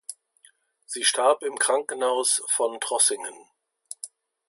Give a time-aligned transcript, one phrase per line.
[0.87, 3.35] Sie starb im Krankenhaus von Trossingen.